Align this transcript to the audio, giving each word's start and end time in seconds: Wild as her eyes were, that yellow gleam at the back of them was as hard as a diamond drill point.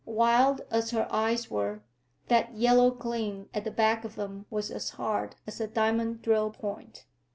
Wild 0.03 0.61
as 0.71 0.89
her 0.89 1.07
eyes 1.11 1.51
were, 1.51 1.83
that 2.27 2.55
yellow 2.55 2.89
gleam 2.89 3.47
at 3.53 3.65
the 3.65 3.69
back 3.69 4.03
of 4.03 4.15
them 4.15 4.47
was 4.49 4.71
as 4.71 4.89
hard 4.89 5.35
as 5.45 5.61
a 5.61 5.67
diamond 5.67 6.23
drill 6.23 6.49
point. 6.49 7.05